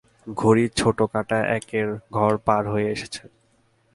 ঘড়ির 0.37 0.71
ছোট 0.75 0.97
কাটা 1.13 1.39
একের 1.57 1.87
ঘর 2.11 2.33
পার 2.45 2.63
হয়ে 2.67 2.87
এসেছে। 2.89 3.23